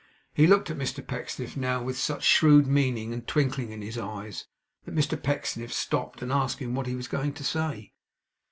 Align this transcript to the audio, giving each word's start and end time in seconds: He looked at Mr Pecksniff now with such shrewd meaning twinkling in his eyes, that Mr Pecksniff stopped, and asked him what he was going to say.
He 0.33 0.47
looked 0.47 0.71
at 0.71 0.79
Mr 0.79 1.05
Pecksniff 1.05 1.55
now 1.55 1.83
with 1.83 1.95
such 1.95 2.23
shrewd 2.23 2.65
meaning 2.65 3.21
twinkling 3.21 3.69
in 3.69 3.83
his 3.83 3.99
eyes, 3.99 4.47
that 4.83 4.95
Mr 4.95 5.15
Pecksniff 5.21 5.71
stopped, 5.71 6.23
and 6.23 6.31
asked 6.31 6.57
him 6.57 6.73
what 6.73 6.87
he 6.87 6.95
was 6.95 7.07
going 7.07 7.33
to 7.33 7.43
say. 7.43 7.93